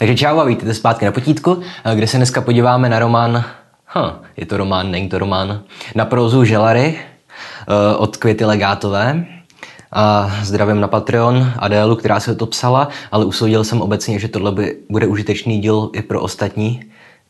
[0.00, 1.60] Takže čau a vítejte zpátky na potítku,
[1.94, 3.44] kde se dneska podíváme na román,
[3.86, 5.62] huh, je to román, není to román,
[5.94, 9.26] na prózu Želary eh, od Květy Legátové.
[9.92, 14.52] A zdravím na Patreon Adélu, která se to psala, ale usoudil jsem obecně, že tohle
[14.52, 16.84] by, bude užitečný díl i pro ostatní,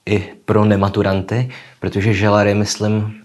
[0.06, 1.50] i pro nematuranty,
[1.80, 3.22] protože Želary, myslím,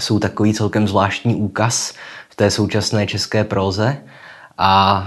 [0.00, 1.94] jsou takový celkem zvláštní úkaz
[2.28, 3.96] v té současné české próze
[4.58, 5.06] a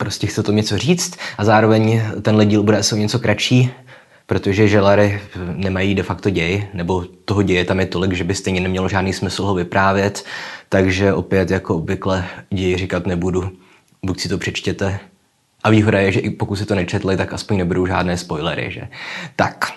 [0.00, 3.70] prostě chce to něco říct a zároveň tenhle díl bude asi o něco kratší,
[4.26, 5.20] protože želary
[5.54, 9.12] nemají de facto děj, nebo toho děje tam je tolik, že by stejně nemělo žádný
[9.12, 10.24] smysl ho vyprávět,
[10.68, 13.50] takže opět jako obvykle ději říkat nebudu,
[14.02, 15.00] buď si to přečtěte.
[15.64, 18.88] A výhoda je, že i pokud si to nečetli, tak aspoň nebudou žádné spoilery, že?
[19.36, 19.72] Tak,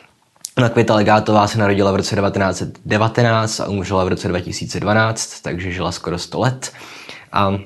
[0.57, 5.91] Ona Květa Legátová se narodila v roce 1919 a umřela v roce 2012, takže žila
[5.91, 6.73] skoro 100 let.
[7.31, 7.57] A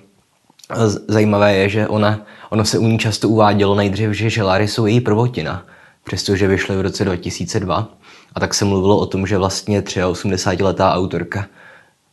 [1.08, 5.02] zajímavé je, že ona Ono se u ní často uvádělo nejdřív, že želary jsou její
[5.02, 5.66] prvotina,
[6.04, 7.88] přestože vyšly v roce 2002.
[8.34, 11.45] A tak se mluvilo o tom, že vlastně 83-letá autorka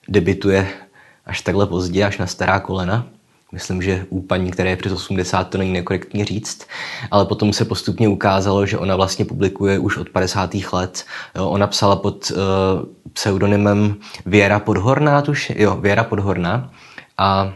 [0.08, 0.68] debituje
[1.26, 3.06] až takhle pozdě, až na stará kolena.
[3.52, 6.66] Myslím, že u paní, které je přes 80, to není nekorektní říct,
[7.10, 10.54] ale potom se postupně ukázalo, že ona vlastně publikuje už od 50.
[10.72, 11.04] let.
[11.34, 12.36] Ona psala pod uh,
[13.12, 16.70] pseudonymem Věra Podhorná, tuž, jo, Věra Podhorná.
[17.18, 17.52] A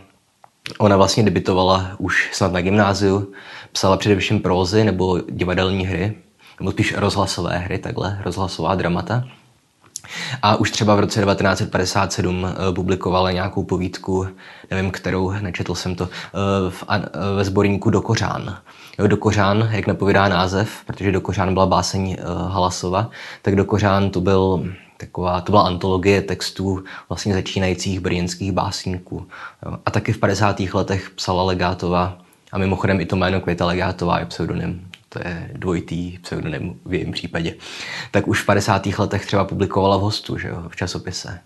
[0.78, 3.32] Ona vlastně debitovala už snad na gymnáziu,
[3.72, 6.14] psala především prózy nebo divadelní hry,
[6.60, 9.24] nebo spíš rozhlasové hry, takhle, rozhlasová dramata.
[10.42, 14.28] A už třeba v roce 1957 eh, publikovala nějakou povídku,
[14.70, 17.00] nevím kterou, nečetl jsem to, eh, v, eh,
[17.36, 18.58] ve sborníku Dokořán.
[19.06, 22.16] Dokořán, jak napovídá název, protože Dokořán byla báseň
[22.48, 23.10] Halasova,
[23.42, 24.64] tak Dokořán to byl
[24.98, 29.28] taková, to byla antologie textů vlastně začínajících brněnských básníků.
[29.86, 30.60] A taky v 50.
[30.60, 32.18] letech psala Legátová
[32.52, 34.88] a mimochodem i to jméno Květa Legátová je pseudonym.
[35.08, 37.54] To je dvojitý pseudonym v jejím případě.
[38.10, 38.86] Tak už v 50.
[38.98, 41.40] letech třeba publikovala v hostu, že jo, v časopise.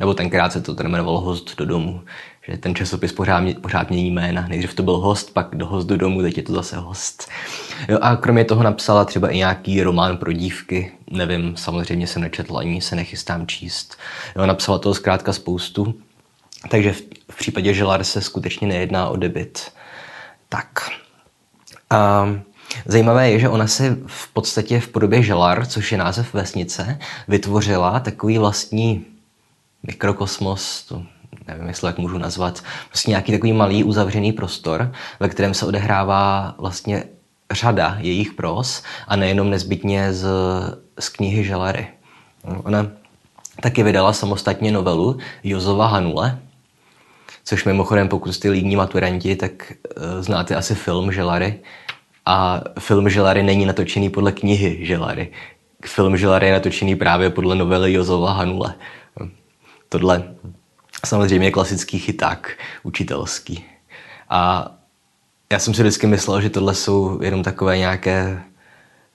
[0.00, 2.00] Nebo tenkrát se to jmenovalo Host do domu,
[2.48, 4.48] že ten časopis pořád, pořád mění jména.
[4.48, 7.28] Nejdřív to byl host, pak do host do domu, teď je to zase host.
[7.88, 10.92] Jo, a kromě toho napsala třeba i nějaký román pro dívky.
[11.10, 13.96] Nevím, samozřejmě jsem nečetl, ani se nechystám číst.
[14.36, 15.94] Jo, napsala toho zkrátka spoustu.
[16.70, 19.72] Takže v, v případě Želar se skutečně nejedná o debit.
[20.48, 20.90] Tak.
[21.90, 22.28] A
[22.86, 28.00] Zajímavé je, že ona si v podstatě v podobě Želar, což je název vesnice, vytvořila
[28.00, 29.06] takový vlastní
[29.82, 31.02] mikrokosmos, to
[31.48, 36.54] nevím, jestli jak můžu nazvat, prostě nějaký takový malý uzavřený prostor, ve kterém se odehrává
[36.58, 37.04] vlastně
[37.52, 40.26] řada jejich pros a nejenom nezbytně z,
[41.00, 41.86] z knihy Želary.
[42.62, 42.86] Ona
[43.60, 46.38] taky vydala samostatně novelu Jozova Hanule,
[47.44, 51.60] což mimochodem, pokud jste lídní maturanti, tak uh, znáte asi film Želary.
[52.26, 55.32] A film Želary není natočený podle knihy Želary.
[55.84, 58.74] Film Želary je natočený právě podle novely Jozova Hanule.
[59.88, 60.34] Tohle
[61.04, 63.64] samozřejmě klasický chyták učitelský.
[64.28, 64.70] A
[65.52, 68.42] já jsem si vždycky myslel, že tohle jsou jenom takové nějaké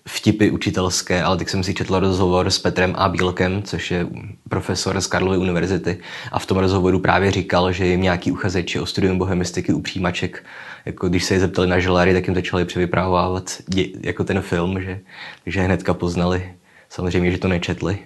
[0.08, 3.10] vtipy učitelské, ale tak jsem si četl rozhovor s Petrem A.
[3.10, 4.08] Bílkem, což je
[4.50, 6.00] profesor z Karlovy univerzity
[6.32, 10.46] a v tom rozhovoru právě říkal, že jim nějaký uchazeči o studium bohemistiky u přijímaček,
[10.86, 13.58] jako když se je zeptali na želary, tak jim začali převyprávávat
[14.02, 15.00] jako ten film, že,
[15.46, 16.54] že hnedka poznali
[16.90, 18.00] samozřejmě, že to nečetli.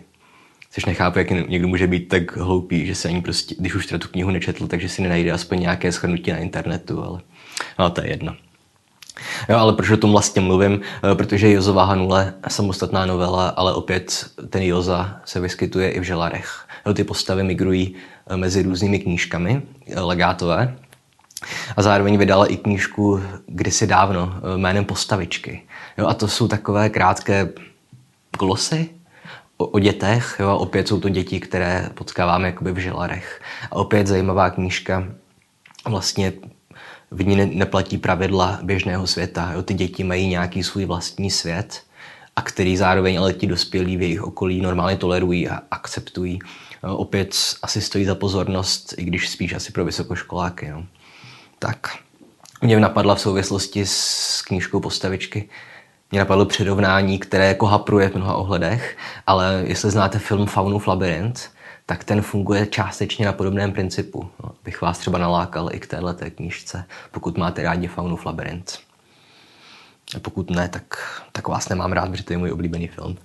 [0.73, 3.99] Což nechápu, jak někdo může být tak hloupý, že se ani prostě, když už teda
[3.99, 7.21] tu knihu nečetl, takže si nenajde aspoň nějaké schrnutí na internetu, ale
[7.79, 8.35] no, to je jedno.
[9.49, 10.81] Jo, ale proč o tom vlastně mluvím?
[11.11, 16.65] Eh, protože Jozova Hanule samostatná novela, ale opět ten Joza se vyskytuje i v želarech.
[16.85, 17.95] Jo, ty postavy migrují
[18.27, 20.75] eh, mezi různými knížkami eh, legátové.
[21.77, 25.61] A zároveň vydala i knížku kdysi dávno jménem Postavičky.
[25.97, 27.49] Jo, a to jsou takové krátké
[28.39, 28.89] glosy,
[29.57, 30.35] o, o dětech.
[30.39, 30.49] Jo?
[30.49, 33.41] A opět jsou to děti, které potkáváme jakoby v želarech.
[33.71, 35.07] A opět zajímavá knížka.
[35.85, 36.33] Vlastně
[37.11, 39.51] v ní neplatí pravidla běžného světa.
[39.53, 39.63] Jo?
[39.63, 41.83] Ty děti mají nějaký svůj vlastní svět,
[42.35, 46.39] a který zároveň ale ti dospělí v jejich okolí normálně tolerují a akceptují.
[46.83, 46.95] Jo?
[46.95, 50.67] Opět asi stojí za pozornost, i když spíš asi pro vysokoškoláky.
[50.67, 50.83] Jo?
[51.59, 51.87] Tak.
[52.61, 55.49] Mě napadla v souvislosti s knížkou Postavičky
[56.13, 61.51] mě napadlo přirovnání, které jako hapruje v mnoha ohledech, ale jestli znáte film Faunův labirint,
[61.85, 64.29] tak ten funguje částečně na podobném principu.
[64.43, 68.79] No, bych vás třeba nalákal i k této knížce, pokud máte rádi Faunův labirint.
[70.15, 70.83] A pokud ne, tak,
[71.31, 73.17] tak vás nemám rád, protože to je můj oblíbený film.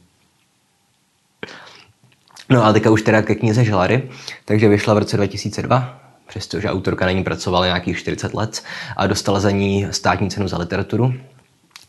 [2.48, 4.10] No a teďka už teda ke knize Želary,
[4.44, 8.64] takže vyšla v roce 2002, přestože autorka na ní pracovala nějakých 40 let
[8.96, 11.14] a dostala za ní státní cenu za literaturu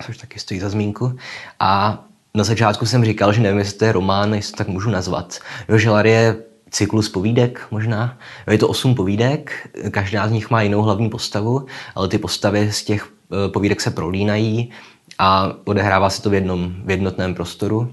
[0.06, 1.18] což taky stojí za zmínku.
[1.60, 2.04] A
[2.36, 5.40] na začátku jsem říkal, že nevím, jestli to je román, jestli to tak můžu nazvat.
[5.70, 6.36] Jo, Želar je
[6.70, 8.18] cyklus povídek možná.
[8.48, 11.66] Jo, je to osm povídek, každá z nich má jinou hlavní postavu,
[11.96, 14.72] ale ty postavy z těch eh, povídek se prolínají
[15.20, 17.92] a odehrává se to v jednom v jednotném prostoru.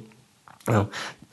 [0.72, 0.86] Jo.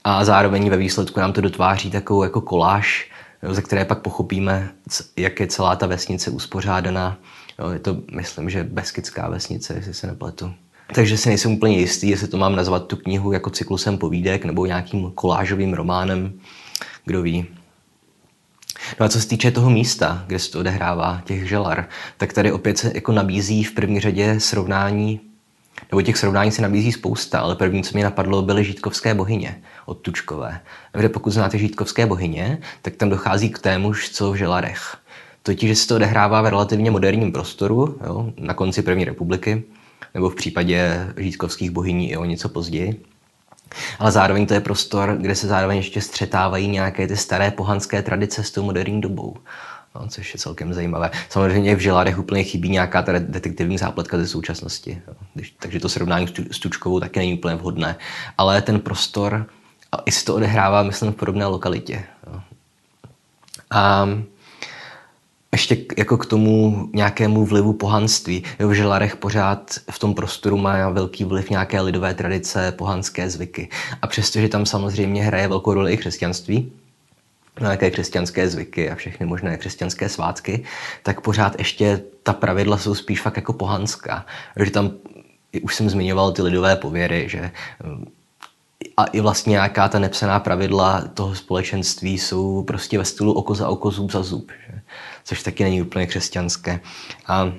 [0.04, 3.12] A zároveň ve výsledku nám to dotváří takovou jako koláž,
[3.50, 4.69] ze které pak pochopíme,
[5.18, 7.18] jak je celá ta vesnice uspořádaná.
[7.74, 10.54] Je to, myslím, že Beskidská vesnice, jestli se nepletu.
[10.95, 14.66] Takže si nejsem úplně jistý, jestli to mám nazvat tu knihu jako cyklusem povídek nebo
[14.66, 16.34] nějakým kolážovým románem,
[17.06, 17.45] kdo ví.
[19.00, 22.51] No a co se týče toho místa, kde se to odehrává, těch želar, tak tady
[22.51, 25.19] opět se jako nabízí v první řadě srovnání,
[25.91, 29.94] nebo těch srovnání se nabízí spousta, ale první, co mě napadlo, byly žítkovské bohyně od
[29.94, 30.59] Tučkové.
[30.94, 34.97] Kde pokud znáte žítkovské bohyně, tak tam dochází k témuž, co v želarech.
[35.44, 39.63] Totiž, že se to odehrává v relativně moderním prostoru, jo, na konci první republiky,
[40.13, 43.03] nebo v případě žítkovských bohyní i o něco později.
[44.00, 48.44] Ale zároveň to je prostor, kde se zároveň ještě střetávají nějaké ty staré pohanské tradice
[48.44, 49.35] s tou moderní dobou.
[49.95, 51.12] No, což je celkem zajímavé.
[51.30, 55.01] Samozřejmě v Želádech úplně chybí nějaká ta detektivní zápletka ze současnosti.
[55.07, 55.13] Jo.
[55.34, 57.95] Když, takže to srovnání s Tučkovou taky není úplně vhodné.
[58.38, 59.45] Ale ten prostor,
[60.06, 62.04] i se to odehrává, myslím, v podobné lokalitě.
[62.28, 62.42] Jo.
[63.72, 64.10] A
[65.51, 68.44] ještě jako k tomu nějakému vlivu pohanství.
[68.60, 73.69] Jo, v Želarech pořád v tom prostoru má velký vliv nějaké lidové tradice, pohanské zvyky.
[74.01, 76.72] A přestože tam samozřejmě hraje velkou roli i křesťanství,
[77.60, 80.64] nějaké křesťanské zvyky a všechny možné křesťanské svátky,
[81.04, 84.26] tak pořád ještě ta pravidla jsou spíš fakt jako pohanská.
[84.64, 84.92] Že tam,
[85.62, 87.52] už jsem zmiňoval ty lidové pověry, že
[88.98, 93.68] a i vlastně nějaká ta nepsaná pravidla toho společenství jsou prostě ve stylu oko za
[93.70, 94.52] oko, zub za zub.
[94.68, 94.82] Že?
[95.24, 96.80] Což taky není úplně křesťanské.
[97.28, 97.54] A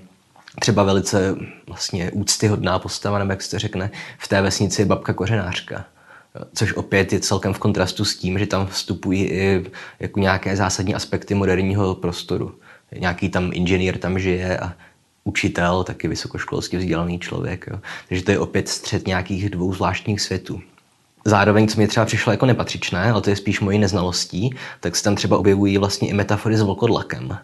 [0.61, 1.37] třeba velice
[1.67, 5.85] vlastně úctyhodná postava, nebo jak se řekne, v té vesnici je babka kořenářka.
[6.55, 9.65] Což opět je celkem v kontrastu s tím, že tam vstupují i
[10.01, 12.55] jako nějaké zásadní aspekty moderního prostoru.
[12.99, 14.73] Nějaký tam inženýr tam žije a
[15.25, 17.67] učitel, taky vysokoškolsky vzdělaný člověk.
[17.71, 17.79] Jo.
[18.09, 20.61] Takže to je opět střed nějakých dvou zvláštních světů.
[21.25, 25.05] Zároveň, co mi třeba přišlo jako nepatřičné, ale to je spíš mojí neznalostí, tak se
[25.05, 27.39] tam třeba objevují vlastně i metafory s vlkodlakem.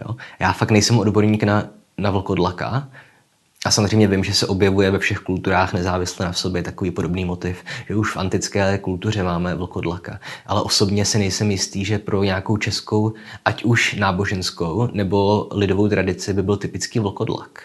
[0.00, 0.16] Jo?
[0.38, 1.68] Já fakt nejsem odborník na,
[1.98, 2.88] na vlkodlaka,
[3.64, 7.64] a samozřejmě vím, že se objevuje ve všech kulturách nezávisle na sobě takový podobný motiv,
[7.88, 10.20] že už v antické kultuře máme vlkodlaka.
[10.46, 13.12] Ale osobně si nejsem jistý, že pro nějakou českou,
[13.44, 17.62] ať už náboženskou nebo lidovou tradici by byl typický vlkodlak.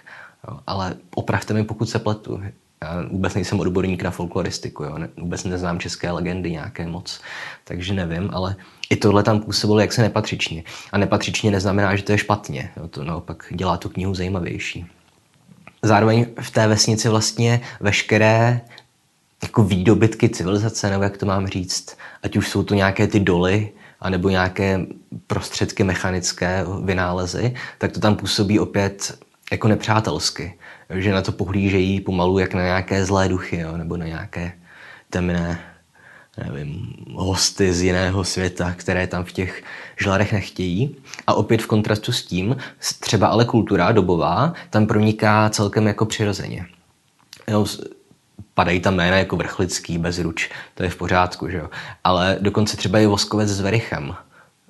[0.48, 2.42] Jo, ale opravte mi, pokud se pletu.
[2.84, 4.98] Já vůbec nejsem odborník na folkloristiku, jo?
[4.98, 7.22] Ne, vůbec neznám české legendy nějaké moc,
[7.64, 8.56] takže nevím, ale
[8.90, 10.64] i tohle tam působilo jak se nepatřičně.
[10.92, 12.88] A nepatřičně neznamená, že to je špatně, jo?
[12.88, 14.86] to naopak dělá tu knihu zajímavější.
[15.82, 18.62] Zároveň v té vesnici vlastně veškeré
[19.44, 23.72] jako výdobytky civilizace, nebo jak to mám říct, ať už jsou to nějaké ty doly,
[24.02, 24.80] anebo nějaké
[25.28, 29.20] prostředky mechanické vynálezy, tak to tam působí opět
[29.52, 30.54] jako nepřátelsky.
[30.90, 34.52] Že na to pohlížejí pomalu jak na nějaké zlé duchy, jo, nebo na nějaké
[35.10, 35.69] temné
[36.46, 39.64] nevím, hosty z jiného světa, které tam v těch
[39.98, 40.96] žlarech nechtějí.
[41.28, 42.58] A opět v kontrastu s tím,
[43.00, 46.66] třeba ale kultura dobová tam proniká celkem jako přirozeně.
[47.48, 47.66] Jo,
[48.54, 51.70] padají tam jména jako vrchlický, bezruč, to je v pořádku, že jo.
[52.04, 54.16] Ale dokonce třeba i voskovec s Verichem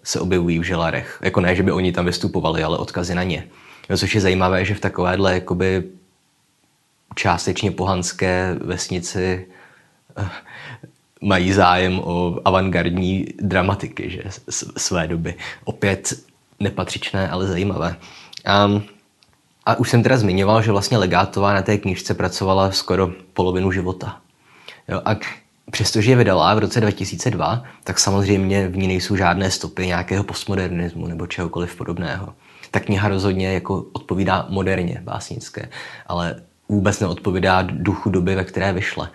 [0.03, 1.19] se objevují v želarech.
[1.21, 3.47] Jako ne, že by oni tam vystupovali, ale odkazy na ně.
[3.89, 5.83] Jo, což je zajímavé, že v takovéhle jakoby
[7.15, 9.47] částečně pohanské vesnici
[10.17, 10.29] eh,
[11.21, 14.21] mají zájem o avantgardní dramatiky že,
[14.77, 15.35] své doby.
[15.63, 16.13] Opět
[16.59, 17.95] nepatřičné, ale zajímavé.
[18.65, 18.83] Um,
[19.65, 24.17] a už jsem teda zmiňoval, že vlastně Legátová na té knižce pracovala skoro polovinu života.
[24.87, 25.15] Jo, a
[25.71, 31.07] přestože je vydala v roce 2002, tak samozřejmě v ní nejsou žádné stopy nějakého postmodernismu
[31.07, 32.33] nebo čehokoliv podobného.
[32.71, 35.69] Ta kniha rozhodně jako odpovídá moderně básnické,
[36.07, 39.09] ale vůbec neodpovídá duchu doby, ve které vyšle.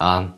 [0.00, 0.30] A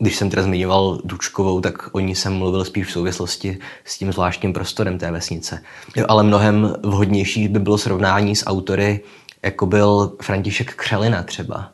[0.00, 4.12] když jsem teda zmiňoval Dučkovou, tak o ní jsem mluvil spíš v souvislosti s tím
[4.12, 5.62] zvláštním prostorem té vesnice.
[6.08, 9.00] Ale mnohem vhodnější by bylo srovnání s autory,
[9.42, 11.70] jako byl František Křelina třeba,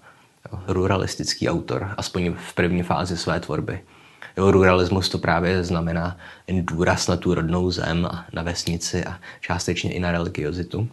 [0.67, 3.81] ruralistický autor, aspoň v první fázi své tvorby.
[4.37, 6.17] Jo, ruralismus to právě znamená
[6.49, 10.89] důraz na tu rodnou zem a na vesnici a částečně i na religiozitu.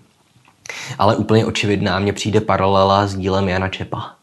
[0.99, 4.15] Ale úplně očividná mně přijde paralela s dílem Jana Čepa.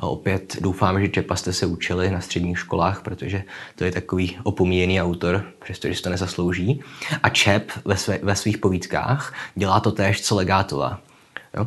[0.00, 5.02] Opět doufám, že Čepa jste se učili na středních školách, protože to je takový opomíjený
[5.02, 6.80] autor, přestože si to nezaslouží.
[7.22, 11.00] A Čep ve, své, ve svých povídkách dělá to též, co Legátová.
[11.56, 11.66] Jo?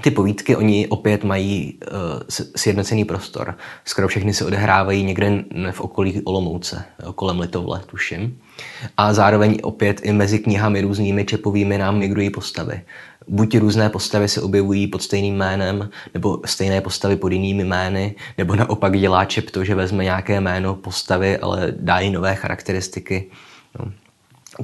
[0.00, 2.20] ty povídky, oni opět mají uh,
[2.56, 3.54] sjednocený prostor.
[3.84, 6.84] Skoro všechny se odehrávají někde v okolí Olomouce,
[7.14, 8.38] kolem Litovle, tuším.
[8.96, 12.80] A zároveň opět i mezi knihami různými čepovými nám migrují postavy.
[13.28, 18.56] Buď různé postavy se objevují pod stejným jménem, nebo stejné postavy pod jinými jmény, nebo
[18.56, 23.30] naopak dělá čep to, že vezme nějaké jméno postavy, ale dá jí nové charakteristiky.
[23.78, 23.92] No.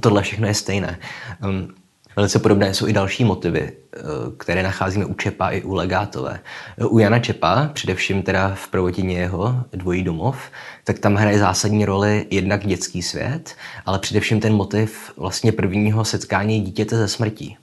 [0.00, 0.98] Tohle všechno je stejné.
[1.44, 1.68] Um,
[2.16, 3.98] Velice podobné jsou i další motivy, eh,
[4.36, 6.40] které nacházíme u Čepa i u Legátové.
[6.88, 10.36] U Jana Čepa, především teda v prvotině jeho Dvojí domov,
[10.84, 13.54] tak tam hraje zásadní roli jednak dětský svět,
[13.86, 17.56] ale především ten motiv vlastně prvního setkání dítěte ze smrtí.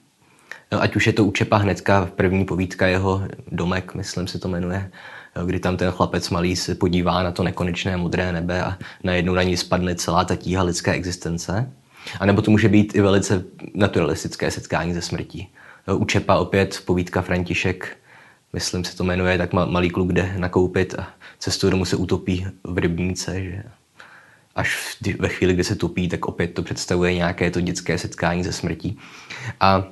[0.71, 3.21] No, ať už je to u Čepa hnedka první povídka jeho
[3.51, 4.91] Domek, myslím se to jmenuje,
[5.45, 9.43] kdy tam ten chlapec malý se podívá na to nekonečné modré nebe a najednou na
[9.43, 11.71] ní spadne celá ta tíha lidské existence.
[12.19, 15.49] A nebo to může být i velice naturalistické setkání ze smrtí.
[15.95, 17.97] U Čepa opět povídka František,
[18.53, 21.07] myslím se to jmenuje, tak malý kluk jde nakoupit a
[21.39, 23.63] cestou domů se utopí v rybníce, že
[24.55, 28.51] až ve chvíli, kdy se topí, tak opět to představuje nějaké to dětské setkání ze
[28.51, 28.99] smrtí.
[29.59, 29.83] A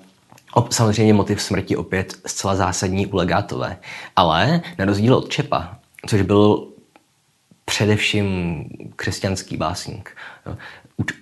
[0.69, 3.77] samozřejmě motiv smrti opět zcela zásadní u legátové.
[4.15, 6.67] Ale na rozdíl od Čepa, což byl
[7.65, 8.63] především
[8.95, 10.15] křesťanský básník.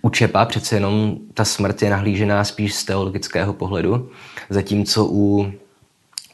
[0.01, 4.09] U Čepa přece jenom ta smrt je nahlížená spíš z teologického pohledu,
[4.49, 5.51] zatímco u,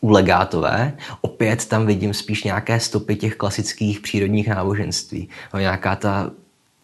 [0.02, 5.30] u Legátové opět tam vidím spíš nějaké stopy těch klasických přírodních náboženství.
[5.58, 6.32] Nějaká ta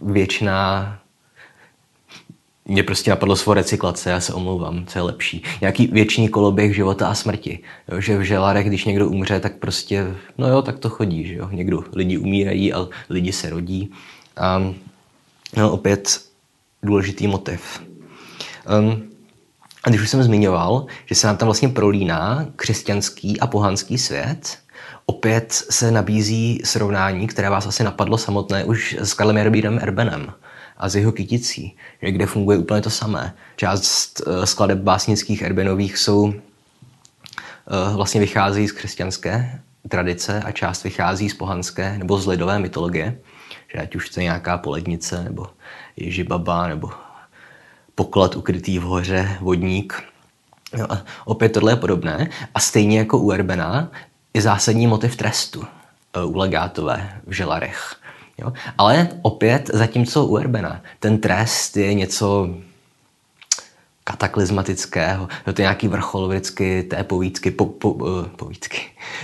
[0.01, 0.99] věčná
[2.67, 5.43] mě prostě napadlo slovo recyklace, já se omlouvám, co je lepší.
[5.61, 7.59] Nějaký věčný koloběh života a smrti.
[7.91, 10.07] Jo, že v želarech, když někdo umře, tak prostě,
[10.37, 11.49] no jo, tak to chodí, že jo.
[11.51, 13.91] Někdo, lidi umírají a lidi se rodí.
[14.37, 14.73] A
[15.57, 16.21] no, opět
[16.83, 17.81] důležitý motiv.
[18.79, 19.03] Um,
[19.83, 24.57] a když už jsem zmiňoval, že se nám tam vlastně prolíná křesťanský a pohanský svět,
[25.05, 30.33] opět se nabízí srovnání, které vás asi napadlo samotné už s Karlem Jarobírem Erbenem
[30.77, 33.35] a z jeho kyticí, kde funguje úplně to samé.
[33.55, 36.33] Část uh, skladeb básnických Erbenových jsou uh,
[37.95, 43.19] vlastně vychází z křesťanské tradice a část vychází z pohanské nebo z lidové mytologie,
[43.73, 45.47] že ať už to je nějaká polednice nebo
[45.97, 46.89] Ježibaba nebo
[47.95, 50.03] poklad ukrytý v hoře, vodník.
[50.77, 52.29] No a opět tohle je podobné.
[52.55, 53.91] A stejně jako u Erbena
[54.33, 55.65] je zásadní motiv trestu
[56.13, 57.95] e, u legátové v želarech.
[58.37, 58.53] Jo?
[58.77, 62.49] Ale opět, zatímco u Erbena, ten trest je něco
[64.03, 65.27] kataklizmatického.
[65.47, 68.81] Jo, to je nějaký vrchol vždycky té povídky, po, po, uh, povídky,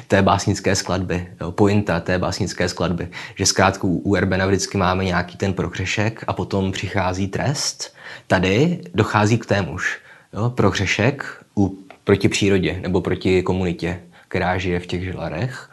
[0.07, 3.07] té básnické skladby, jo, pointa té básnické skladby.
[3.35, 7.95] Že zkrátka u Erbena vždycky máme nějaký ten prohřešek a potom přichází trest.
[8.27, 9.99] Tady dochází k témuž.
[10.33, 15.69] Jo, prohřešek u, proti přírodě nebo proti komunitě, která žije v těch želarech.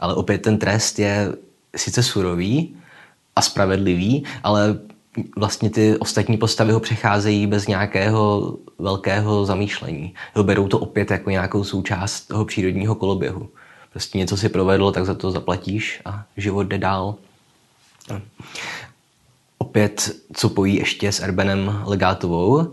[0.00, 1.32] Ale opět ten trest je
[1.76, 2.76] sice surový
[3.36, 4.78] a spravedlivý, ale
[5.36, 10.14] vlastně ty ostatní postavy ho přecházejí bez nějakého velkého zamýšlení.
[10.36, 13.48] Jo, berou to opět jako nějakou součást toho přírodního koloběhu.
[13.90, 17.14] Prostě něco si provedl, tak za to zaplatíš a život jde dál.
[19.58, 22.72] Opět, co pojí ještě s Erbenem Legátovou,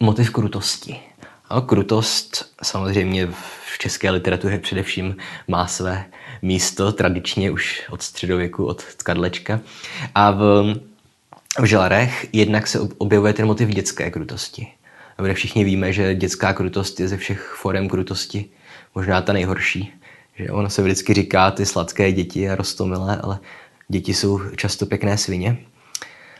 [0.00, 1.00] motiv krutosti.
[1.48, 5.16] A krutost samozřejmě v české literatuře především
[5.48, 6.04] má své
[6.42, 9.60] místo tradičně už od středověku, od Tkadlečka.
[10.14, 10.74] A v
[11.58, 14.66] v želarech jednak se objevuje ten motiv dětské krutosti.
[15.18, 18.44] A všichni víme, že dětská krutost je ze všech forem krutosti
[18.94, 19.92] možná ta nejhorší.
[20.36, 23.38] Že ono se vždycky říká ty sladké děti a rostomilé, ale
[23.88, 25.58] děti jsou často pěkné svině.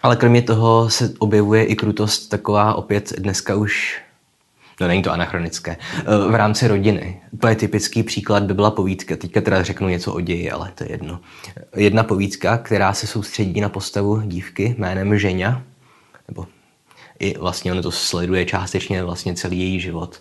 [0.02, 4.00] Ale kromě toho se objevuje i krutost taková opět dneska už
[4.80, 5.76] No není to anachronické.
[5.98, 7.20] Eh, v rámci rodiny.
[7.40, 9.16] To je typický příklad by byla povídka.
[9.16, 11.20] Teďka teda řeknu něco o ději, ale to je jedno.
[11.76, 15.62] Jedna povídka, která se soustředí na postavu dívky jménem Ženя,
[16.28, 16.46] nebo
[17.18, 20.20] i vlastně ono to sleduje částečně vlastně celý její život.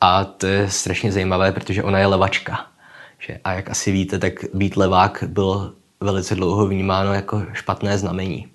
[0.00, 2.66] A to je strašně zajímavé, protože ona je levačka.
[3.18, 3.40] Že?
[3.44, 8.46] A jak asi víte, tak být levák bylo velice dlouho vnímáno jako špatné znamení.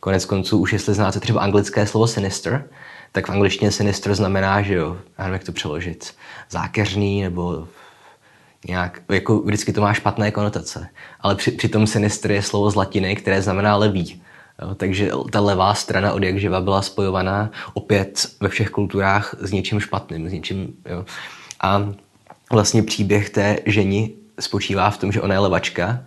[0.00, 2.68] Konec konců, už jestli znáte třeba anglické slovo sinister,
[3.14, 6.14] tak v angličtině sinister znamená, že jo, já nevím, jak to přeložit,
[6.50, 7.68] zákeřný nebo
[8.68, 10.88] nějak, jako vždycky to má špatné konotace.
[11.20, 14.22] Ale při, přitom sinister je slovo z latiny, které znamená levý.
[14.62, 19.52] Jo, takže ta levá strana od jak živa byla spojovaná opět ve všech kulturách s
[19.52, 21.04] něčím špatným, s něčím, jo.
[21.60, 21.92] A
[22.52, 26.04] vlastně příběh té ženi spočívá v tom, že ona je levačka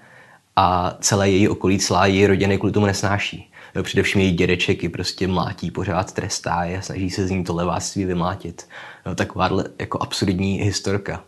[0.59, 3.51] a celé její okolí, celá její rodina kvůli tomu nesnáší.
[3.75, 7.55] Jo, především její dědeček ji prostě mlátí, pořád trestá je, snaží se z ní to
[7.55, 8.67] leváctví vymlátit.
[9.05, 9.49] Jo, taková
[9.79, 11.23] jako absurdní historka.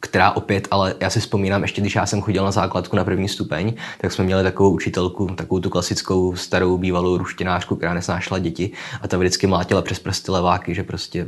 [0.00, 3.28] která opět, ale já si vzpomínám, ještě když já jsem chodil na základku na první
[3.28, 8.70] stupeň, tak jsme měli takovou učitelku, takovou tu klasickou starou bývalou ruštinářku, která nesnášela děti
[9.02, 11.26] a ta vždycky mlátila přes prsty leváky, že prostě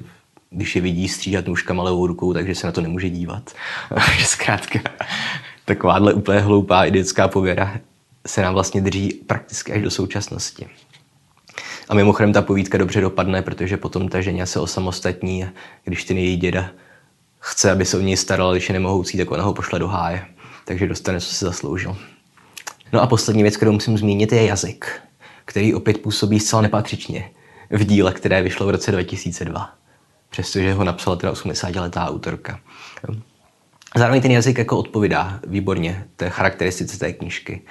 [0.51, 3.53] když je vidí stříhat nůžkama levou rukou, takže se na to nemůže dívat.
[4.25, 4.79] zkrátka
[5.65, 7.81] takováhle úplně hloupá idiotská pověra
[8.27, 10.67] se nám vlastně drží prakticky až do současnosti.
[11.89, 15.47] A mimochodem ta povídka dobře dopadne, protože potom ta ženě se osamostatní
[15.85, 16.71] když ten její děda
[17.41, 20.27] chce, aby se o něj staral, když je nemohoucí, tak ona ho pošle do háje.
[20.65, 21.97] Takže dostane, co si zasloužil.
[22.93, 25.01] No a poslední věc, kterou musím zmínit, je jazyk,
[25.45, 27.31] který opět působí zcela nepatřičně
[27.71, 29.71] v díle, které vyšlo v roce 2002.
[30.31, 32.61] Přestože ho napsala teda 80-letá autorka.
[33.97, 37.63] Zároveň ten jazyk jako odpovídá výborně té charakteristice té knížky.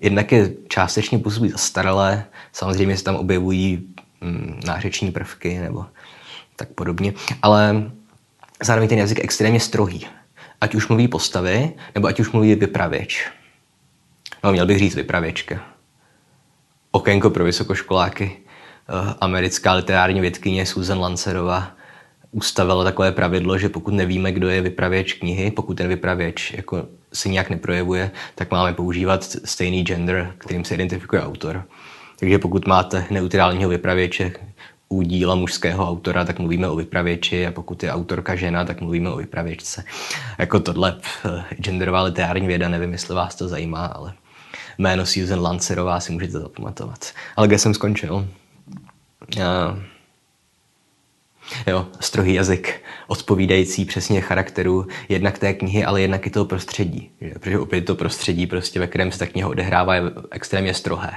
[0.00, 3.88] Jednak je částečně působí zastaralé, samozřejmě se tam objevují
[4.20, 5.86] mm, nářeční prvky nebo
[6.56, 7.12] tak podobně,
[7.42, 7.90] ale
[8.62, 10.06] zároveň ten jazyk je extrémně strohý.
[10.60, 13.30] Ať už mluví postavy, nebo ať už mluví vypravěč.
[14.44, 15.60] No, měl bych říct vypravěčka.
[16.90, 18.36] Okénko pro vysokoškoláky.
[19.02, 21.76] Uh, americká literární vědkyně Susan Lancerová
[22.32, 27.28] ustavila takové pravidlo, že pokud nevíme, kdo je vypravěč knihy, pokud ten vypravěč jako se
[27.28, 31.64] nějak neprojevuje, tak máme používat stejný gender, kterým se identifikuje autor.
[32.18, 34.32] Takže pokud máte neutrálního vypravěče
[34.88, 39.10] u díla mužského autora, tak mluvíme o vypravěči a pokud je autorka žena, tak mluvíme
[39.10, 39.84] o vypravěčce.
[40.38, 44.12] Jako tohle eh, genderová literární věda, nevím, jestli vás to zajímá, ale
[44.78, 47.12] jméno Susan Lancerová si můžete zapamatovat.
[47.36, 48.14] Ale kde jsem skončil?
[48.14, 49.78] Uh,
[51.66, 57.10] Jo, strohý jazyk, odpovídající přesně charakteru jednak té knihy, ale jednak i toho prostředí.
[57.20, 57.30] Že?
[57.38, 61.12] Protože opět to prostředí, prostě, ve kterém se ta kniha odehrává, je extrémně strohé.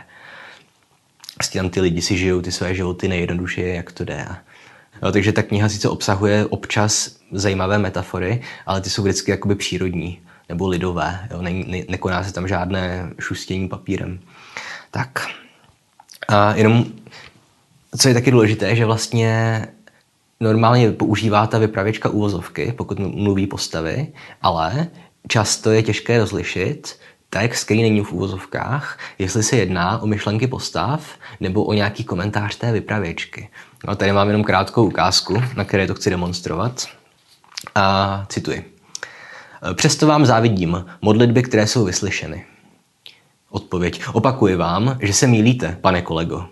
[1.38, 4.28] Prostě tam ty lidi si žijou ty své životy nejjednodušeji, jak to jde.
[5.04, 10.22] Jo, takže ta kniha sice obsahuje občas zajímavé metafory, ale ty jsou vždycky jakoby přírodní
[10.50, 11.28] nebo lidové.
[11.32, 11.42] Jo?
[11.42, 14.20] Ne, ne, nekoná se tam žádné šustění papírem.
[14.92, 15.28] Tak.
[16.28, 16.86] A jenom,
[17.98, 19.62] co je taky důležité, že vlastně
[20.40, 24.08] normálně používá ta vypravěčka uvozovky, pokud mluví postavy,
[24.42, 24.88] ale
[25.28, 31.08] často je těžké rozlišit text, který není v úvozovkách, jestli se jedná o myšlenky postav
[31.40, 33.50] nebo o nějaký komentář té vypravěčky.
[33.88, 36.88] No, tady mám jenom krátkou ukázku, na které to chci demonstrovat.
[37.76, 38.76] A cituji.
[39.74, 42.46] Přesto vám závidím modlitby, které jsou vyslyšeny.
[43.50, 44.02] Odpověď.
[44.14, 46.46] Opakuji vám, že se mýlíte, pane kolego.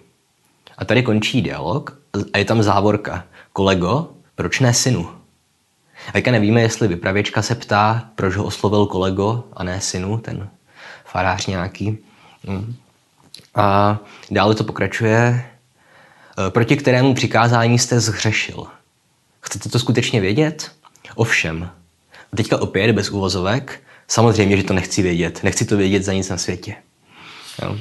[0.78, 1.98] A tady končí dialog
[2.34, 3.26] a je tam závorka.
[3.54, 5.10] Kolego, proč ne synu?
[6.08, 10.50] A teďka nevíme, jestli vypravěčka se ptá, proč ho oslovil kolego a ne synu, ten
[11.06, 11.98] farář nějaký.
[12.48, 12.76] Mm.
[13.56, 13.98] A
[14.32, 15.46] dále to pokračuje,
[16.48, 18.66] e, proti kterému přikázání jste zhřešil.
[19.42, 20.72] Chcete to skutečně vědět?
[21.16, 21.70] Ovšem.
[22.34, 23.82] A teďka opět bez úvozovek.
[24.08, 25.44] Samozřejmě, že to nechci vědět.
[25.44, 26.76] Nechci to vědět za nic na světě.
[27.62, 27.78] Jo.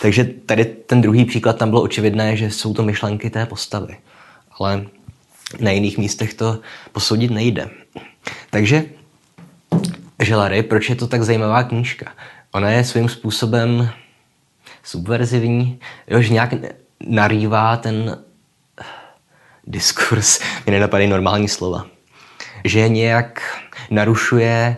[0.00, 3.96] Takže tady ten druhý příklad, tam bylo očividné, že jsou to myšlenky té postavy
[4.60, 4.86] ale
[5.60, 6.60] na jiných místech to
[6.92, 7.70] posoudit nejde.
[8.50, 8.84] Takže
[10.22, 12.12] Želary, proč je to tak zajímavá knížka?
[12.52, 13.90] Ona je svým způsobem
[14.82, 16.54] subverzivní, jož nějak
[17.06, 18.18] narývá ten
[19.66, 21.86] diskurs, mě nenapadají normální slova.
[22.64, 24.76] Že nějak narušuje,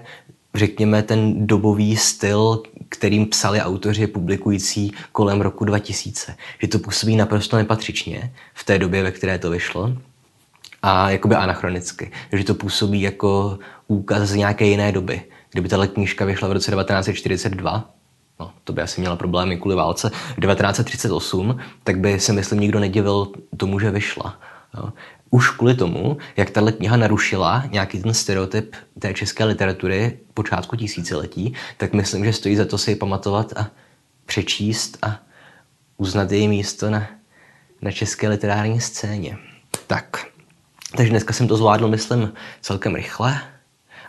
[0.58, 6.36] řekněme, ten dobový styl, kterým psali autoři publikující kolem roku 2000.
[6.62, 9.92] Že to působí naprosto nepatřičně v té době, ve které to vyšlo
[10.82, 12.10] a jakoby anachronicky.
[12.32, 15.22] Že to působí jako úkaz z nějaké jiné doby.
[15.52, 17.90] Kdyby tahle knížka vyšla v roce 1942,
[18.40, 23.32] no, to by asi měla problémy kvůli válce, 1938, tak by se myslím nikdo nedivil
[23.56, 24.36] tomu, že vyšla.
[25.30, 31.54] Už kvůli tomu, jak tahle kniha narušila nějaký ten stereotyp té české literatury počátku tisíciletí,
[31.76, 33.70] tak myslím, že stojí za to si ji pamatovat a
[34.26, 35.20] přečíst a
[35.96, 37.06] uznat její místo na,
[37.82, 39.38] na české literární scéně.
[39.86, 40.26] Tak,
[40.96, 43.40] takže dneska jsem to zvládl, myslím, celkem rychle.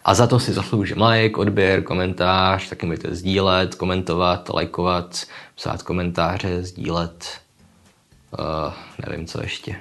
[0.06, 5.24] A za to si zasloužím like, odběr, komentář, taky můžete sdílet, komentovat, lajkovat,
[5.56, 7.42] psát komentáře, sdílet,
[8.40, 8.74] uh,
[9.08, 9.76] nevím co ještě.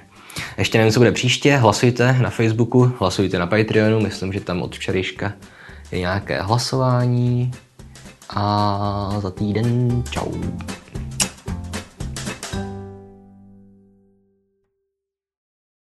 [0.57, 4.75] Ještě nevím, co bude příště, hlasujte na Facebooku, hlasujte na Patreonu, myslím, že tam od
[4.75, 5.33] včerejška
[5.91, 7.51] je nějaké hlasování.
[8.29, 10.31] A za týden čau.